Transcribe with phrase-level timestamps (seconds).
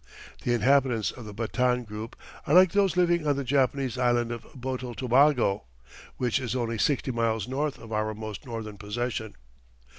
[0.43, 2.15] The inhabitants of the Batan group
[2.47, 5.65] are like those living on the Japanese island of Botel Tobago,
[6.17, 9.35] which is only sixty miles north of our most northern possession.